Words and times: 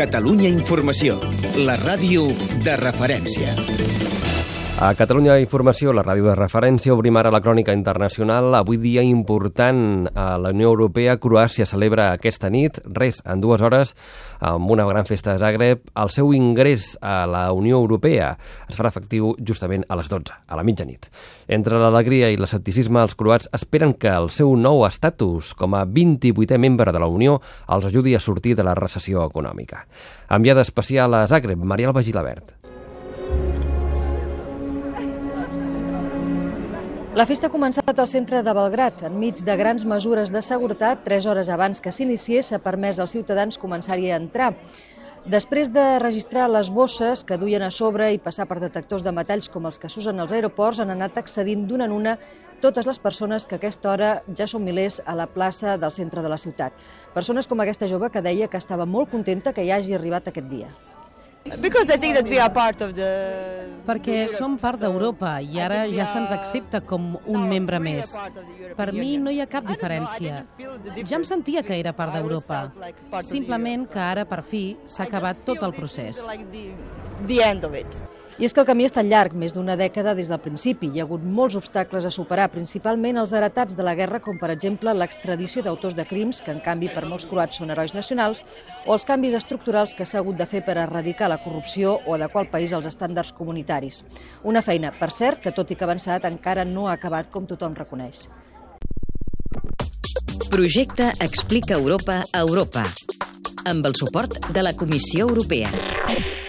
Catalunya 0.00 0.48
Informació, 0.48 1.18
la 1.60 1.74
ràdio 1.76 2.22
de 2.64 2.78
referència. 2.80 3.52
A 4.80 4.94
Catalunya 4.96 5.34
Informació, 5.36 5.92
la 5.92 6.00
ràdio 6.00 6.24
de 6.24 6.34
referència, 6.38 6.94
obrim 6.94 7.18
ara 7.20 7.28
la 7.28 7.42
crònica 7.44 7.74
internacional. 7.76 8.46
Avui 8.56 8.78
dia 8.80 9.02
important 9.04 10.06
a 10.16 10.38
la 10.40 10.54
Unió 10.54 10.70
Europea. 10.72 11.18
Croàcia 11.20 11.66
celebra 11.68 12.06
aquesta 12.14 12.48
nit, 12.48 12.78
res, 12.88 13.18
en 13.28 13.42
dues 13.44 13.60
hores, 13.60 13.90
amb 14.40 14.70
una 14.72 14.86
gran 14.88 15.04
festa 15.04 15.34
de 15.34 15.42
Zagreb. 15.42 15.82
El 15.92 16.08
seu 16.08 16.32
ingrés 16.32 16.94
a 17.04 17.26
la 17.28 17.42
Unió 17.52 17.76
Europea 17.76 18.30
es 18.70 18.78
farà 18.78 18.88
efectiu 18.88 19.34
justament 19.36 19.84
a 19.84 19.98
les 20.00 20.08
12, 20.08 20.38
a 20.48 20.56
la 20.56 20.64
mitjanit. 20.64 21.10
Entre 21.44 21.76
l'alegria 21.76 22.30
i 22.32 22.38
l'escepticisme, 22.40 23.02
els 23.04 23.18
croats 23.20 23.50
esperen 23.52 23.92
que 23.92 24.08
el 24.08 24.30
seu 24.32 24.54
nou 24.56 24.86
estatus 24.88 25.52
com 25.60 25.76
a 25.76 25.82
28è 25.84 26.56
membre 26.56 26.88
de 26.88 27.04
la 27.04 27.10
Unió 27.12 27.36
els 27.68 27.84
ajudi 27.84 28.16
a 28.16 28.24
sortir 28.24 28.56
de 28.56 28.64
la 28.64 28.78
recessió 28.80 29.28
econòmica. 29.28 29.84
Enviada 30.30 30.64
especial 30.64 31.20
a 31.20 31.26
Zagreb, 31.28 31.60
Mariel 31.60 31.92
Bagilabert. 31.92 32.59
La 37.10 37.24
festa 37.26 37.48
ha 37.48 37.50
començat 37.50 37.98
al 37.98 38.06
centre 38.06 38.38
de 38.46 38.52
Belgrat. 38.54 39.00
Enmig 39.08 39.40
de 39.42 39.54
grans 39.58 39.82
mesures 39.82 40.30
de 40.30 40.38
seguretat, 40.46 41.00
tres 41.02 41.24
hores 41.26 41.48
abans 41.50 41.80
que 41.82 41.90
s'iniciés, 41.90 42.46
s'ha 42.46 42.60
permès 42.62 43.00
als 43.02 43.16
ciutadans 43.16 43.58
començar-hi 43.58 44.12
a 44.12 44.18
entrar. 44.22 44.52
Després 45.26 45.72
de 45.74 45.98
registrar 45.98 46.46
les 46.48 46.70
bosses 46.70 47.24
que 47.26 47.36
duien 47.36 47.64
a 47.66 47.70
sobre 47.74 48.12
i 48.14 48.20
passar 48.22 48.46
per 48.46 48.60
detectors 48.62 49.02
de 49.02 49.10
metalls 49.10 49.50
com 49.50 49.66
els 49.66 49.78
que 49.82 49.90
s'usen 49.90 50.22
als 50.22 50.30
aeroports, 50.32 50.78
han 50.78 50.94
anat 50.94 51.18
accedint 51.18 51.66
d'una 51.66 51.88
en 51.90 51.96
una 51.96 52.14
totes 52.62 52.86
les 52.86 53.02
persones 53.02 53.48
que 53.48 53.58
a 53.58 53.60
aquesta 53.60 53.90
hora 53.90 54.12
ja 54.30 54.46
són 54.46 54.62
milers 54.62 55.00
a 55.04 55.16
la 55.18 55.26
plaça 55.26 55.74
del 55.82 55.90
centre 55.90 56.22
de 56.22 56.30
la 56.30 56.38
ciutat. 56.38 56.78
Persones 57.12 57.50
com 57.50 57.58
aquesta 57.58 57.90
jove 57.90 58.12
que 58.14 58.22
deia 58.22 58.46
que 58.46 58.62
estava 58.62 58.86
molt 58.86 59.10
contenta 59.10 59.52
que 59.52 59.66
hi 59.66 59.74
hagi 59.74 59.98
arribat 59.98 60.30
aquest 60.30 60.46
dia. 60.46 60.70
Perquè 63.86 64.16
som 64.28 64.58
part 64.60 64.82
d'Europa 64.82 65.38
i 65.40 65.56
ara 65.62 65.86
ja 65.88 66.04
se'ns 66.06 66.34
accepta 66.34 66.82
com 66.84 67.14
un 67.24 67.48
membre 67.48 67.80
més. 67.80 68.12
Per 68.76 68.90
mi 68.92 69.16
no 69.18 69.32
hi 69.32 69.40
ha 69.40 69.48
cap 69.50 69.64
diferència. 69.66 70.44
Ja 71.00 71.16
em 71.16 71.24
sentia 71.24 71.64
que 71.64 71.78
era 71.80 71.94
part 71.96 72.12
d'Europa. 72.14 72.66
Simplement 73.24 73.88
que 73.88 74.04
ara, 74.04 74.26
per 74.28 74.42
fi, 74.44 74.64
s'ha 74.84 75.08
acabat 75.08 75.40
tot 75.48 75.64
el 75.64 75.72
procés. 75.72 76.20
I 78.38 78.46
és 78.46 78.54
que 78.54 78.62
el 78.62 78.66
camí 78.68 78.86
és 78.86 78.94
tan 78.94 79.08
llarg, 79.10 79.34
més 79.36 79.52
d'una 79.52 79.74
dècada 79.76 80.14
des 80.14 80.30
del 80.30 80.40
principi. 80.40 80.88
Hi 80.88 81.00
ha 81.00 81.04
hagut 81.04 81.24
molts 81.24 81.56
obstacles 81.58 82.06
a 82.06 82.12
superar, 82.14 82.48
principalment 82.52 83.18
els 83.20 83.34
heretats 83.36 83.76
de 83.76 83.84
la 83.84 83.94
guerra, 83.98 84.20
com 84.22 84.38
per 84.40 84.52
exemple 84.54 84.94
l'extradició 84.94 85.64
d'autors 85.66 85.96
de 85.98 86.06
crims, 86.06 86.40
que 86.40 86.54
en 86.54 86.62
canvi 86.64 86.88
per 86.94 87.04
molts 87.10 87.26
croats 87.28 87.60
són 87.60 87.74
herois 87.74 87.94
nacionals, 87.94 88.44
o 88.86 88.94
els 88.94 89.04
canvis 89.04 89.36
estructurals 89.36 89.94
que 89.98 90.06
s'ha 90.06 90.22
hagut 90.22 90.38
de 90.38 90.46
fer 90.46 90.64
per 90.64 90.78
erradicar 90.78 91.28
la 91.28 91.40
corrupció 91.42 91.98
o 92.06 92.14
adequar 92.14 92.46
el 92.46 92.52
país 92.54 92.72
als 92.72 92.86
estàndards 92.86 93.34
comunitaris. 93.36 94.04
Una 94.44 94.62
feina, 94.62 94.94
per 94.98 95.10
cert, 95.10 95.42
que 95.42 95.52
tot 95.52 95.70
i 95.70 95.76
que 95.76 95.84
ha 95.84 95.90
avançat 95.90 96.24
encara 96.24 96.64
no 96.64 96.88
ha 96.88 96.96
acabat 96.96 97.30
com 97.30 97.48
tothom 97.50 97.74
reconeix. 97.74 98.28
Projecte 100.50 101.12
Explica 101.20 101.74
Europa 101.74 102.22
a 102.32 102.40
Europa 102.40 102.86
amb 103.64 103.86
el 103.86 103.94
suport 103.94 104.38
de 104.54 104.62
la 104.62 104.72
Comissió 104.74 105.28
Europea. 105.28 106.39